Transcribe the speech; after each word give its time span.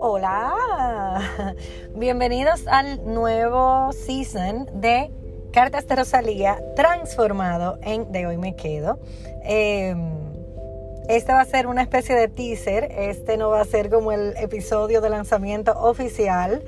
Hola, 0.00 1.54
bienvenidos 1.94 2.66
al 2.66 3.04
nuevo 3.04 3.92
season 3.92 4.68
de 4.74 5.10
Cartas 5.52 5.86
de 5.86 5.96
Rosalía 5.96 6.58
transformado 6.74 7.78
en 7.82 8.10
De 8.10 8.26
hoy 8.26 8.36
me 8.36 8.56
quedo. 8.56 8.98
Em, 9.44 10.10
este 11.08 11.32
va 11.32 11.42
a 11.42 11.44
ser 11.44 11.68
una 11.68 11.82
especie 11.82 12.16
de 12.16 12.28
teaser, 12.28 12.90
este 12.90 13.36
no 13.36 13.50
va 13.50 13.60
a 13.60 13.64
ser 13.64 13.90
como 13.90 14.10
el 14.10 14.36
episodio 14.36 15.00
de 15.00 15.10
lanzamiento 15.10 15.72
oficial, 15.72 16.64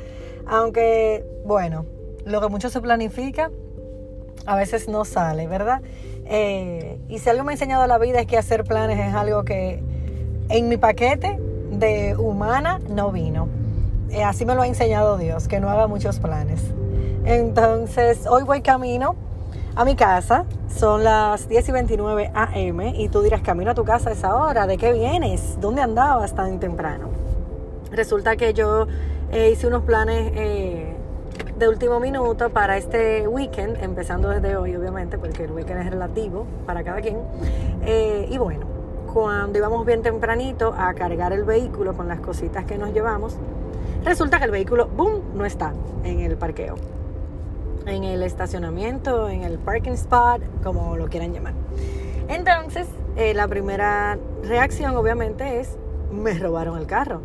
aunque 0.46 1.24
bueno, 1.44 1.86
lo 2.24 2.40
que 2.40 2.48
mucho 2.48 2.70
se 2.70 2.80
planifica 2.80 3.50
a 4.46 4.56
veces 4.56 4.88
no 4.88 5.04
sale, 5.04 5.46
¿verdad? 5.46 5.82
Eh, 6.24 6.98
y 7.08 7.18
si 7.18 7.30
algo 7.30 7.44
me 7.44 7.52
ha 7.52 7.54
enseñado 7.54 7.86
la 7.86 7.98
vida 7.98 8.20
es 8.20 8.26
que 8.26 8.36
hacer 8.36 8.64
planes 8.64 8.98
es 8.98 9.14
algo 9.14 9.44
que 9.44 9.82
en 10.48 10.68
mi 10.68 10.76
paquete 10.76 11.38
de 11.70 12.16
humana 12.16 12.80
no 12.88 13.12
vino. 13.12 13.48
Eh, 14.10 14.22
así 14.22 14.46
me 14.46 14.54
lo 14.54 14.62
ha 14.62 14.66
enseñado 14.66 15.18
Dios, 15.18 15.48
que 15.48 15.60
no 15.60 15.68
haga 15.68 15.86
muchos 15.86 16.18
planes. 16.18 16.62
Entonces, 17.24 18.26
hoy 18.28 18.44
voy 18.44 18.62
camino 18.62 19.16
a 19.74 19.84
mi 19.84 19.96
casa. 19.96 20.44
Son 20.68 21.04
las 21.04 21.48
10 21.48 21.68
y 21.68 21.72
29 21.72 22.30
AM 22.34 22.80
y 22.94 23.08
tú 23.08 23.22
dirás, 23.22 23.42
camino 23.42 23.72
a 23.72 23.74
tu 23.74 23.84
casa 23.84 24.10
a 24.10 24.12
esa 24.12 24.36
hora. 24.36 24.66
¿De 24.66 24.78
qué 24.78 24.92
vienes? 24.92 25.60
¿Dónde 25.60 25.82
andabas 25.82 26.34
tan 26.34 26.60
temprano? 26.60 27.08
Resulta 27.90 28.36
que 28.36 28.52
yo 28.54 28.86
eh, 29.32 29.50
hice 29.52 29.66
unos 29.66 29.82
planes 29.82 30.32
de 31.58 31.68
último 31.68 32.00
minuto 32.00 32.50
para 32.50 32.76
este 32.76 33.26
weekend, 33.26 33.82
empezando 33.82 34.28
desde 34.28 34.56
hoy, 34.56 34.76
obviamente, 34.76 35.16
porque 35.16 35.44
el 35.44 35.52
weekend 35.52 35.80
es 35.80 35.90
relativo 35.90 36.46
para 36.66 36.84
cada 36.84 37.00
quien. 37.00 37.18
y 38.28 38.36
bueno, 38.38 38.66
cuando 39.12 39.58
íbamos 39.58 39.86
bien 39.86 40.02
tempranito 40.02 40.74
a 40.76 40.92
cargar 40.92 41.32
el 41.32 41.44
vehículo 41.44 41.96
con 41.96 42.06
las 42.06 42.20
cositas 42.20 42.66
que 42.66 42.76
nos 42.76 42.92
llevamos, 42.92 43.36
resulta 44.04 44.38
que 44.38 44.44
el 44.44 44.50
vehículo, 44.50 44.88
¡boom!, 44.88 45.22
no 45.34 45.46
está 45.46 45.72
en 46.04 46.20
el 46.20 46.36
parqueo, 46.36 46.74
en 47.86 48.04
el 48.04 48.22
estacionamiento, 48.22 49.30
en 49.30 49.42
el 49.42 49.58
parking 49.58 49.92
spot, 49.92 50.42
como 50.62 50.98
lo 50.98 51.08
quieran 51.08 51.32
llamar. 51.32 51.54
Entonces, 52.28 52.86
eh, 53.16 53.32
la 53.32 53.48
primera 53.48 54.18
reacción 54.42 54.94
obviamente 54.96 55.60
es, 55.60 55.78
me 56.12 56.34
robaron 56.34 56.76
el 56.76 56.86
carro. 56.86 57.22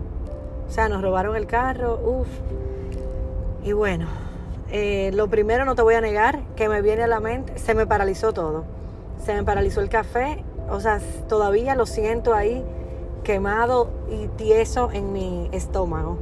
O 0.70 0.72
sea, 0.72 0.88
nos 0.88 1.02
robaron 1.02 1.36
el 1.36 1.48
carro, 1.48 2.00
uff. 2.02 2.30
Y 3.64 3.74
bueno, 3.74 4.08
eh, 4.72 5.12
lo 5.14 5.28
primero 5.30 5.66
no 5.66 5.76
te 5.76 5.82
voy 5.82 5.96
a 5.96 6.02
negar 6.02 6.42
que 6.56 6.70
me 6.70 6.82
viene 6.82 7.04
a 7.04 7.08
la 7.08 7.20
mente, 7.20 7.58
se 7.60 7.76
me 7.76 7.86
paralizó 7.86 8.34
todo. 8.34 8.64
Se 9.24 9.34
me 9.36 9.44
paralizó 9.44 9.82
el 9.82 9.90
café 9.90 10.44
o 10.72 10.80
sea, 10.80 11.00
todavía 11.28 11.76
lo 11.76 11.86
siento 11.86 12.34
ahí 12.34 12.64
quemado 13.24 13.90
y 14.10 14.28
tieso 14.28 14.90
en 14.92 15.12
mi 15.12 15.50
estómago. 15.52 16.18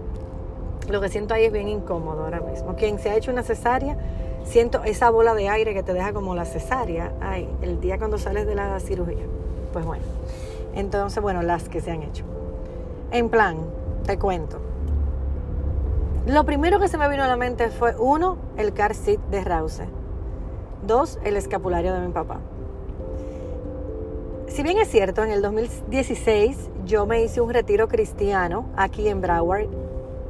Lo 0.89 0.99
que 1.01 1.09
siento 1.09 1.35
ahí 1.35 1.45
es 1.45 1.51
bien 1.51 1.67
incómodo 1.67 2.23
ahora 2.23 2.41
mismo. 2.41 2.75
Quien 2.75 2.97
se 2.97 3.11
ha 3.11 3.15
hecho 3.15 3.31
una 3.31 3.43
cesárea, 3.43 3.95
siento 4.43 4.83
esa 4.83 5.11
bola 5.11 5.35
de 5.35 5.49
aire 5.49 5.75
que 5.75 5.83
te 5.83 5.93
deja 5.93 6.13
como 6.13 6.33
la 6.33 6.45
cesárea, 6.45 7.13
ay, 7.21 7.47
el 7.61 7.79
día 7.79 7.99
cuando 7.99 8.17
sales 8.17 8.47
de 8.47 8.55
la 8.55 8.79
cirugía. 8.79 9.25
Pues 9.71 9.85
bueno, 9.85 10.03
entonces, 10.73 11.21
bueno, 11.21 11.43
las 11.43 11.69
que 11.69 11.79
se 11.79 11.91
han 11.91 12.01
hecho. 12.01 12.23
En 13.11 13.29
plan, 13.29 13.57
te 14.07 14.17
cuento. 14.17 14.59
Lo 16.29 16.45
primero 16.45 16.79
que 16.79 16.87
se 16.87 16.97
me 16.97 17.09
vino 17.09 17.23
a 17.23 17.27
la 17.27 17.37
mente 17.37 17.69
fue, 17.69 17.95
uno, 17.97 18.37
el 18.55 18.73
car 18.73 18.93
seat 18.93 19.19
de 19.31 19.43
Rause. 19.43 19.87
Dos, 20.85 21.19
el 21.23 21.35
escapulario 21.35 21.93
de 21.93 22.01
mi 22.01 22.13
papá 22.13 22.39
si 24.49 24.63
bien 24.63 24.77
es 24.79 24.89
cierto, 24.89 25.23
en 25.23 25.31
el 25.31 25.41
2016 25.41 26.69
yo 26.85 27.05
me 27.05 27.23
hice 27.23 27.39
un 27.39 27.53
retiro 27.53 27.87
cristiano 27.87 28.65
aquí 28.75 29.07
en 29.07 29.21
Broward. 29.21 29.67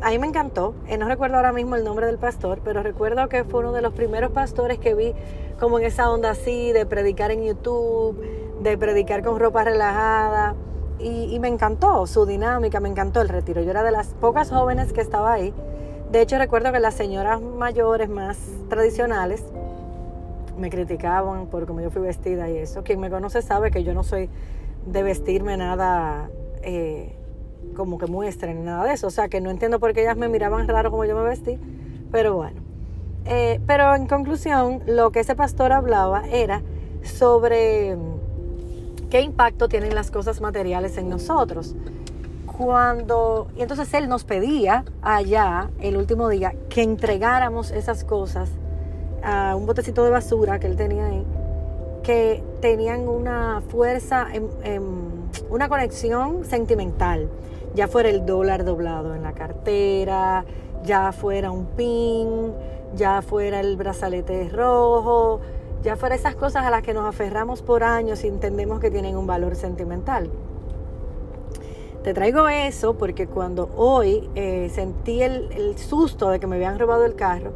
A 0.02 0.12
mí 0.12 0.20
me 0.20 0.28
encantó. 0.28 0.76
Eh, 0.88 0.98
no 0.98 1.08
recuerdo 1.08 1.38
ahora 1.38 1.52
mismo 1.52 1.76
el 1.76 1.84
nombre 1.84 2.06
del 2.06 2.18
pastor, 2.18 2.60
pero 2.64 2.84
recuerdo 2.84 3.28
que 3.30 3.44
fue 3.44 3.62
uno 3.62 3.72
de 3.72 3.82
los 3.82 3.94
primeros 3.94 4.32
pastores 4.32 4.78
que 4.78 4.94
vi 4.94 5.14
como 5.60 5.80
en 5.80 5.86
esa 5.86 6.12
onda 6.12 6.32
así 6.32 6.72
de 6.74 6.86
predicar 6.86 7.32
en 7.32 7.44
YouTube, 7.44 8.22
de 8.62 8.78
predicar 8.78 9.24
con 9.24 9.40
ropa 9.40 9.64
relajada. 9.64 10.56
Y, 11.00 11.34
y 11.34 11.40
me 11.40 11.48
encantó 11.48 12.06
su 12.06 12.26
dinámica, 12.26 12.82
me 12.82 12.90
encantó 12.90 13.22
el 13.22 13.30
retiro. 13.30 13.62
Yo 13.62 13.72
era 13.72 13.84
de 13.84 13.92
las 13.92 14.10
pocas 14.16 14.52
jóvenes 14.52 14.92
que 14.92 15.02
estaba 15.02 15.32
ahí. 15.32 15.54
De 16.12 16.22
hecho, 16.22 16.40
recuerdo 16.40 16.72
que 16.72 16.80
las 16.80 16.96
señoras 16.96 17.40
mayores 17.40 18.10
más 18.10 18.40
tradicionales 18.68 19.44
me 20.58 20.72
criticaban 20.72 21.46
por 21.46 21.68
cómo 21.68 21.82
yo 21.82 21.92
fui 21.92 22.02
vestida 22.02 22.50
y 22.50 22.58
eso. 22.58 22.84
Quien 22.84 23.00
me 23.00 23.12
conoce 23.12 23.44
sabe 23.44 23.70
que 23.70 23.84
yo 23.84 23.94
no 23.94 24.04
soy 24.04 24.28
de 24.88 25.04
vestirme 25.04 25.56
nada 25.56 26.32
eh, 26.64 27.16
como 27.76 28.00
que 28.00 28.08
muestren, 28.08 28.66
nada 28.66 28.86
de 28.86 28.94
eso. 28.94 29.06
O 29.06 29.12
sea, 29.12 29.30
que 29.30 29.40
no 29.40 29.52
entiendo 29.52 29.80
por 29.80 29.94
qué 29.94 30.02
ellas 30.02 30.18
me 30.18 30.28
miraban 30.30 30.68
raro 30.68 30.90
como 30.90 31.06
yo 31.06 31.16
me 31.16 31.24
vestí, 31.24 31.60
pero 32.12 32.36
bueno. 32.36 32.60
Eh, 33.26 33.60
pero 33.68 33.94
en 33.94 34.08
conclusión, 34.08 34.82
lo 34.88 35.12
que 35.12 35.20
ese 35.20 35.36
pastor 35.36 35.72
hablaba 35.72 36.28
era 36.28 36.64
sobre 37.04 37.96
qué 39.12 39.22
impacto 39.22 39.70
tienen 39.70 39.94
las 39.94 40.10
cosas 40.10 40.42
materiales 40.42 40.98
en 40.98 41.08
nosotros. 41.08 41.76
Cuando, 42.60 43.48
y 43.56 43.62
entonces 43.62 43.94
él 43.94 44.10
nos 44.10 44.26
pedía 44.26 44.84
allá, 45.02 45.70
el 45.80 45.96
último 45.96 46.28
día, 46.28 46.54
que 46.68 46.84
entregáramos 46.84 47.72
esas 47.72 48.04
cosas 48.04 48.50
a 49.24 49.56
un 49.56 49.66
botecito 49.66 50.04
de 50.04 50.10
basura 50.10 50.60
que 50.60 50.68
él 50.68 50.76
tenía 50.76 51.06
ahí, 51.06 51.26
que 52.04 52.44
tenían 52.60 53.08
una 53.08 53.62
fuerza, 53.70 54.28
una 55.50 55.70
conexión 55.70 56.44
sentimental, 56.44 57.30
ya 57.76 57.88
fuera 57.88 58.10
el 58.10 58.26
dólar 58.26 58.66
doblado 58.66 59.16
en 59.16 59.24
la 59.24 59.32
cartera, 59.32 60.44
ya 60.84 61.14
fuera 61.14 61.52
un 61.52 61.66
pin, 61.66 62.52
ya 62.94 63.22
fuera 63.22 63.62
el 63.62 63.78
brazalete 63.78 64.50
rojo, 64.50 65.40
ya 65.82 65.96
fuera 65.96 66.14
esas 66.14 66.36
cosas 66.36 66.66
a 66.66 66.70
las 66.72 66.82
que 66.82 66.94
nos 66.94 67.08
aferramos 67.08 67.62
por 67.62 67.86
años 67.86 68.26
y 68.26 68.28
entendemos 68.28 68.82
que 68.82 68.92
tienen 68.92 69.16
un 69.16 69.28
valor 69.28 69.56
sentimental. 69.56 70.30
Te 72.04 72.14
traigo 72.14 72.48
eso 72.48 72.98
porque 72.98 73.28
cuando 73.28 73.70
hoy 73.76 74.30
eh, 74.36 74.70
sentí 74.74 75.22
el 75.22 75.78
susto 75.78 76.30
de 76.30 76.40
que 76.40 76.48
me 76.48 76.56
habían 76.56 76.80
robado 76.80 77.06
el 77.06 77.16
carro, 77.16 77.52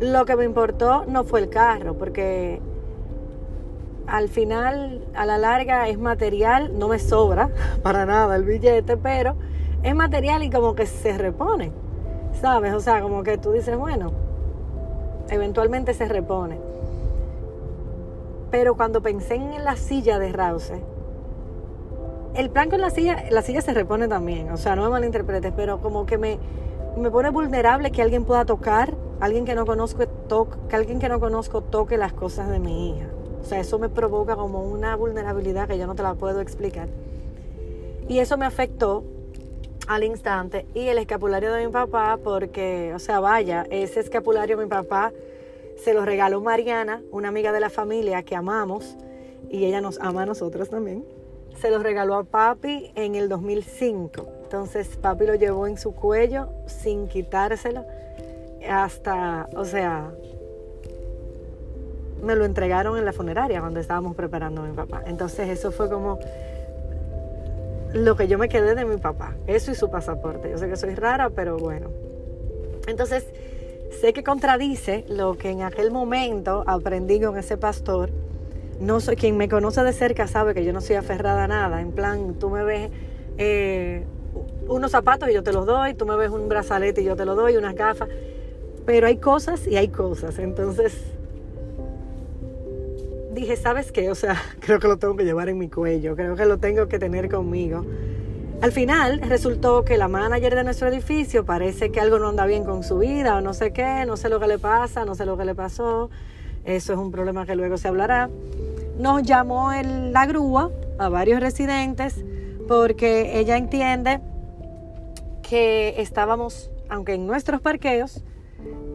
lo 0.00 0.24
que 0.24 0.36
me 0.36 0.44
importó 0.44 1.04
no 1.06 1.24
fue 1.24 1.40
el 1.40 1.48
carro, 1.48 1.94
porque 1.94 2.60
al 4.06 4.28
final, 4.28 5.04
a 5.14 5.24
la 5.24 5.38
larga, 5.38 5.88
es 5.88 5.98
material, 5.98 6.78
no 6.78 6.88
me 6.88 6.98
sobra 6.98 7.50
para 7.82 8.04
nada 8.06 8.36
el 8.36 8.44
billete, 8.44 8.96
pero 8.96 9.36
es 9.82 9.94
material 9.94 10.42
y 10.42 10.50
como 10.50 10.74
que 10.74 10.86
se 10.86 11.16
repone, 11.16 11.72
¿sabes? 12.40 12.74
O 12.74 12.80
sea, 12.80 13.00
como 13.00 13.22
que 13.22 13.38
tú 13.38 13.52
dices, 13.52 13.76
bueno, 13.76 14.12
eventualmente 15.30 15.94
se 15.94 16.06
repone. 16.06 16.58
Pero 18.50 18.76
cuando 18.76 19.02
pensé 19.02 19.34
en 19.34 19.64
la 19.64 19.76
silla 19.76 20.18
de 20.18 20.32
Rause, 20.32 20.74
el 22.34 22.50
plan 22.50 22.70
con 22.70 22.80
la 22.80 22.90
silla, 22.90 23.24
la 23.30 23.42
silla 23.42 23.60
se 23.60 23.72
repone 23.72 24.08
también, 24.08 24.50
o 24.50 24.56
sea, 24.56 24.76
no 24.76 24.82
me 24.84 24.90
malinterpretes, 24.90 25.52
pero 25.56 25.80
como 25.80 26.06
que 26.06 26.18
me, 26.18 26.38
me 26.96 27.10
pone 27.10 27.30
vulnerable 27.30 27.90
que 27.90 28.02
alguien 28.02 28.24
pueda 28.24 28.44
tocar 28.44 28.94
alguien 29.20 29.44
que 29.44 29.54
no 29.54 29.66
conozco 29.66 30.06
toque, 30.06 30.56
que 30.68 30.76
alguien 30.76 30.98
que 30.98 31.08
no 31.08 31.20
conozco 31.20 31.62
toque 31.62 31.96
las 31.96 32.12
cosas 32.12 32.50
de 32.50 32.58
mi 32.58 32.90
hija. 32.90 33.06
O 33.40 33.44
sea, 33.44 33.60
eso 33.60 33.78
me 33.78 33.88
provoca 33.88 34.36
como 34.36 34.62
una 34.62 34.96
vulnerabilidad 34.96 35.68
que 35.68 35.78
yo 35.78 35.86
no 35.86 35.94
te 35.94 36.02
la 36.02 36.14
puedo 36.14 36.40
explicar. 36.40 36.88
Y 38.08 38.18
eso 38.18 38.36
me 38.36 38.46
afectó 38.46 39.04
al 39.86 40.04
instante. 40.04 40.66
Y 40.74 40.88
el 40.88 40.98
escapulario 40.98 41.52
de 41.52 41.66
mi 41.66 41.72
papá, 41.72 42.18
porque, 42.22 42.92
o 42.94 42.98
sea, 42.98 43.20
vaya, 43.20 43.66
ese 43.70 44.00
escapulario 44.00 44.56
mi 44.56 44.66
papá 44.66 45.12
se 45.76 45.94
lo 45.94 46.04
regaló 46.04 46.40
Mariana, 46.40 47.02
una 47.10 47.28
amiga 47.28 47.52
de 47.52 47.60
la 47.60 47.70
familia 47.70 48.22
que 48.22 48.36
amamos, 48.36 48.96
y 49.50 49.64
ella 49.64 49.80
nos 49.80 49.98
ama 50.00 50.22
a 50.22 50.26
nosotros 50.26 50.70
también. 50.70 51.04
Se 51.60 51.70
lo 51.70 51.78
regaló 51.78 52.16
a 52.16 52.24
papi 52.24 52.92
en 52.94 53.14
el 53.14 53.28
2005. 53.28 54.26
Entonces 54.44 54.88
papi 55.00 55.26
lo 55.26 55.34
llevó 55.34 55.66
en 55.66 55.78
su 55.78 55.94
cuello 55.94 56.48
sin 56.66 57.08
quitárselo 57.08 57.84
hasta, 58.68 59.48
o 59.56 59.64
sea, 59.64 60.10
me 62.22 62.34
lo 62.34 62.44
entregaron 62.44 62.96
en 62.98 63.04
la 63.04 63.12
funeraria 63.12 63.60
cuando 63.60 63.80
estábamos 63.80 64.16
preparando 64.16 64.62
a 64.62 64.66
mi 64.66 64.74
papá. 64.74 65.02
Entonces 65.06 65.48
eso 65.48 65.70
fue 65.70 65.88
como 65.88 66.18
lo 67.92 68.16
que 68.16 68.26
yo 68.26 68.38
me 68.38 68.48
quedé 68.48 68.74
de 68.74 68.84
mi 68.84 68.96
papá, 68.96 69.34
eso 69.46 69.70
y 69.70 69.74
su 69.74 69.90
pasaporte. 69.90 70.50
Yo 70.50 70.58
sé 70.58 70.68
que 70.68 70.76
soy 70.76 70.94
rara, 70.94 71.30
pero 71.30 71.58
bueno. 71.58 71.90
Entonces, 72.86 73.24
sé 74.00 74.12
que 74.12 74.24
contradice 74.24 75.04
lo 75.08 75.38
que 75.38 75.50
en 75.50 75.62
aquel 75.62 75.90
momento 75.90 76.64
aprendí 76.66 77.20
con 77.20 77.38
ese 77.38 77.56
pastor. 77.56 78.10
No 78.80 79.00
soy 79.00 79.16
quien 79.16 79.36
me 79.36 79.48
conoce 79.48 79.82
de 79.82 79.92
cerca 79.92 80.26
sabe 80.26 80.54
que 80.54 80.64
yo 80.64 80.72
no 80.72 80.80
soy 80.80 80.96
aferrada 80.96 81.44
a 81.44 81.48
nada. 81.48 81.80
En 81.80 81.92
plan, 81.92 82.34
tú 82.34 82.50
me 82.50 82.64
ves 82.64 82.90
eh, 83.38 84.04
unos 84.68 84.90
zapatos 84.90 85.28
y 85.30 85.34
yo 85.34 85.42
te 85.42 85.52
los 85.52 85.66
doy, 85.66 85.94
tú 85.94 86.06
me 86.06 86.16
ves 86.16 86.30
un 86.30 86.48
brazalete 86.48 87.02
y 87.02 87.04
yo 87.04 87.16
te 87.16 87.24
lo 87.24 87.34
doy, 87.34 87.56
unas 87.56 87.74
gafas. 87.74 88.08
Pero 88.86 89.06
hay 89.06 89.16
cosas 89.16 89.66
y 89.66 89.76
hay 89.76 89.88
cosas. 89.88 90.38
Entonces, 90.38 90.94
dije, 93.34 93.56
¿sabes 93.56 93.92
qué? 93.92 94.10
O 94.10 94.14
sea, 94.14 94.40
creo 94.60 94.78
que 94.78 94.88
lo 94.88 94.96
tengo 94.96 95.16
que 95.16 95.24
llevar 95.24 95.48
en 95.48 95.58
mi 95.58 95.68
cuello, 95.68 96.16
creo 96.16 96.36
que 96.36 96.46
lo 96.46 96.58
tengo 96.58 96.88
que 96.88 96.98
tener 96.98 97.28
conmigo. 97.28 97.84
Al 98.62 98.72
final 98.72 99.20
resultó 99.20 99.84
que 99.84 99.98
la 99.98 100.08
manager 100.08 100.54
de 100.54 100.64
nuestro 100.64 100.88
edificio 100.88 101.44
parece 101.44 101.90
que 101.90 102.00
algo 102.00 102.18
no 102.18 102.28
anda 102.28 102.46
bien 102.46 102.64
con 102.64 102.82
su 102.82 102.98
vida 102.98 103.36
o 103.36 103.40
no 103.40 103.52
sé 103.52 103.72
qué, 103.72 104.04
no 104.06 104.16
sé 104.16 104.28
lo 104.28 104.40
que 104.40 104.46
le 104.46 104.58
pasa, 104.58 105.04
no 105.04 105.14
sé 105.14 105.26
lo 105.26 105.36
que 105.36 105.44
le 105.44 105.54
pasó. 105.54 106.08
Eso 106.64 106.92
es 106.92 106.98
un 106.98 107.10
problema 107.10 107.46
que 107.46 107.54
luego 107.56 107.76
se 107.76 107.88
hablará. 107.88 108.30
Nos 108.98 109.22
llamó 109.22 109.72
la 109.72 110.26
grúa 110.26 110.70
a 110.98 111.08
varios 111.08 111.40
residentes 111.40 112.24
porque 112.68 113.38
ella 113.38 113.56
entiende 113.56 114.20
que 115.42 116.00
estábamos, 116.00 116.70
aunque 116.88 117.14
en 117.14 117.26
nuestros 117.26 117.60
parqueos, 117.60 118.22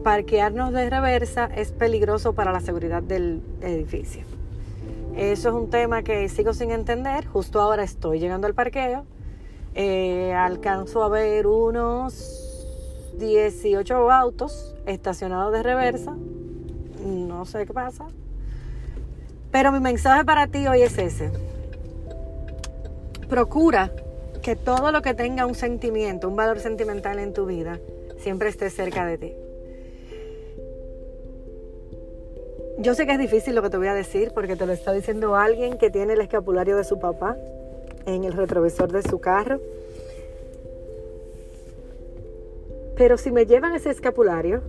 parquearnos 0.02 0.72
de 0.72 0.90
reversa 0.90 1.48
es 1.54 1.72
peligroso 1.72 2.32
para 2.32 2.52
la 2.52 2.60
seguridad 2.60 3.02
del 3.02 3.42
edificio. 3.60 4.24
Eso 5.16 5.48
es 5.50 5.54
un 5.54 5.70
tema 5.70 6.02
que 6.02 6.28
sigo 6.28 6.54
sin 6.54 6.70
entender. 6.70 7.26
Justo 7.26 7.60
ahora 7.60 7.82
estoy 7.82 8.18
llegando 8.20 8.46
al 8.46 8.54
parqueo. 8.54 9.04
Eh, 9.74 10.32
alcanzo 10.32 11.02
a 11.02 11.08
ver 11.08 11.46
unos 11.46 12.66
18 13.18 14.10
autos 14.10 14.74
estacionados 14.86 15.52
de 15.52 15.62
reversa. 15.62 16.16
No 17.04 17.44
sé 17.44 17.66
qué 17.66 17.72
pasa. 17.72 18.06
Pero 19.50 19.72
mi 19.72 19.80
mensaje 19.80 20.24
para 20.24 20.46
ti 20.46 20.66
hoy 20.66 20.82
es 20.82 20.96
ese. 20.98 21.30
Procura 23.28 23.90
que 24.42 24.56
todo 24.56 24.92
lo 24.92 25.02
que 25.02 25.14
tenga 25.14 25.46
un 25.46 25.54
sentimiento, 25.54 26.28
un 26.28 26.36
valor 26.36 26.60
sentimental 26.60 27.18
en 27.18 27.32
tu 27.32 27.46
vida, 27.46 27.78
siempre 28.18 28.48
esté 28.48 28.70
cerca 28.70 29.04
de 29.04 29.18
ti. 29.18 29.34
Yo 32.78 32.94
sé 32.94 33.04
que 33.04 33.12
es 33.12 33.18
difícil 33.18 33.54
lo 33.54 33.62
que 33.62 33.68
te 33.68 33.76
voy 33.76 33.88
a 33.88 33.94
decir 33.94 34.32
porque 34.34 34.56
te 34.56 34.64
lo 34.64 34.72
está 34.72 34.92
diciendo 34.92 35.36
alguien 35.36 35.76
que 35.76 35.90
tiene 35.90 36.14
el 36.14 36.20
escapulario 36.22 36.76
de 36.76 36.84
su 36.84 36.98
papá 36.98 37.36
en 38.06 38.24
el 38.24 38.32
retrovisor 38.32 38.90
de 38.90 39.02
su 39.02 39.18
carro. 39.20 39.60
Pero 42.96 43.18
si 43.18 43.30
me 43.30 43.44
llevan 43.44 43.74
ese 43.74 43.90
escapulario, 43.90 44.62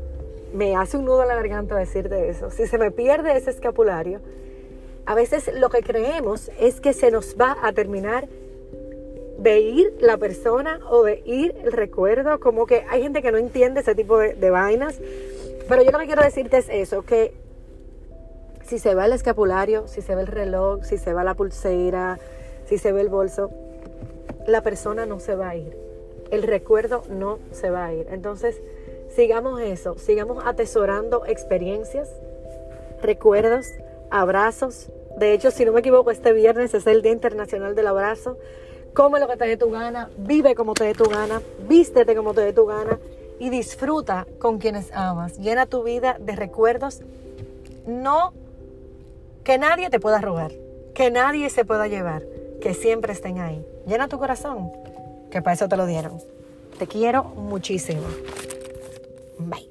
me 0.54 0.76
hace 0.76 0.98
un 0.98 1.06
nudo 1.06 1.22
a 1.22 1.26
la 1.26 1.36
garganta 1.36 1.76
decirte 1.76 2.30
eso. 2.30 2.50
Si 2.50 2.68
se 2.68 2.78
me 2.78 2.92
pierde 2.92 3.36
ese 3.36 3.50
escapulario, 3.50 4.20
a 5.06 5.16
veces 5.16 5.52
lo 5.54 5.70
que 5.70 5.82
creemos 5.82 6.52
es 6.60 6.80
que 6.80 6.94
se 6.94 7.12
nos 7.12 7.36
va 7.40 7.58
a 7.62 7.74
terminar 7.74 8.28
de 9.38 9.60
ir 9.60 9.98
la 10.00 10.18
persona 10.18 10.80
o 10.90 11.04
de 11.04 11.24
ir 11.26 11.56
el 11.64 11.72
recuerdo, 11.72 12.40
como 12.40 12.68
que 12.68 12.86
hay 12.90 13.02
gente 13.02 13.22
que 13.22 13.32
no 13.32 13.40
entiende 13.40 13.82
ese 13.82 13.96
tipo 13.96 14.20
de, 14.20 14.50
vainas. 14.50 15.00
Pero 15.68 15.82
yo 15.84 15.92
lo 15.92 16.00
que 16.00 16.06
quiero 16.06 16.22
decirte 16.22 16.58
es 16.58 16.70
eso, 16.70 17.02
que 17.02 17.34
si 18.66 18.78
se 18.78 18.94
va 18.94 19.06
el 19.06 19.14
escapulario, 19.14 19.88
si 19.88 20.02
se 20.02 20.16
ve 20.16 20.22
el 20.22 20.28
reloj, 20.28 20.84
si 20.84 20.98
se 20.98 21.14
va 21.14 21.24
la 21.24 21.34
pulsera, 21.34 22.20
si 22.66 22.78
se 22.78 22.92
ve 22.92 23.02
el 23.02 23.10
bolso, 23.10 23.50
la 24.48 24.62
persona 24.62 25.06
no 25.06 25.20
se 25.20 25.36
va 25.36 25.50
a 25.50 25.56
ir. 25.56 25.76
El 26.30 26.44
recuerdo 26.44 27.04
no 27.10 27.40
se 27.52 27.70
va 27.70 27.86
a 27.86 27.94
ir. 27.94 28.08
Entonces, 28.12 28.62
sigamos 29.16 29.62
eso, 29.62 29.98
sigamos 29.98 30.44
atesorando 30.46 31.26
experiencias, 31.26 32.10
recuerdos, 33.02 33.68
abrazos. 34.10 34.90
De 35.18 35.34
hecho, 35.34 35.52
si 35.52 35.66
no 35.66 35.74
me 35.74 35.82
equivoco, 35.82 36.12
este 36.12 36.34
viernes 36.34 36.74
es 36.74 36.88
el 36.88 37.02
Día 37.02 37.12
Internacional 37.12 37.76
del 37.76 37.88
Abrazo. 37.88 38.38
Come 38.94 39.20
lo 39.20 39.28
que 39.28 39.38
te 39.38 39.46
dé 39.46 39.58
tu 39.58 39.72
gana, 39.72 40.10
vive 40.18 40.56
como 40.56 40.74
te 40.74 40.84
dé 40.84 40.94
tu 40.94 41.06
gana, 41.06 41.42
vístete 41.68 42.16
como 42.16 42.34
te 42.34 42.42
dé 42.42 42.54
tu 42.54 42.66
gana 42.66 43.00
y 43.40 43.50
disfruta 43.50 44.28
con 44.40 44.60
quienes 44.60 44.92
amas. 44.94 45.38
Llena 45.40 45.66
tu 45.66 45.84
vida 45.84 46.18
de 46.20 46.36
recuerdos. 46.36 47.02
No 47.88 48.34
que 49.44 49.58
nadie 49.58 49.90
te 49.90 50.00
pueda 50.00 50.20
robar, 50.20 50.52
que 50.94 51.10
nadie 51.10 51.50
se 51.50 51.66
pueda 51.66 51.88
llevar, 51.88 52.24
que 52.62 52.74
siempre 52.74 53.14
estén 53.14 53.40
ahí. 53.40 53.66
Llena 53.88 54.08
tu 54.08 54.20
corazón, 54.20 54.72
que 55.32 55.42
para 55.42 55.56
eso 55.56 55.68
te 55.68 55.78
lo 55.78 55.86
dieron. 55.86 56.20
Te 56.78 56.86
quiero 56.86 57.24
muchísimo. 57.24 58.04
Bye. 59.50 59.71